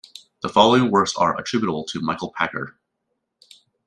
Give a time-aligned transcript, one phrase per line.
[0.41, 2.73] The following works are attributable to Michael Pacher.